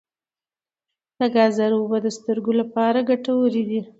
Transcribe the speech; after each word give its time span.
د 1.17 1.19
ګازرو 1.35 1.77
اوبه 1.81 1.97
د 2.03 2.07
سترګو 2.17 2.51
لپاره 2.61 3.05
ګټورې 3.09 3.63
دي. 3.69 3.81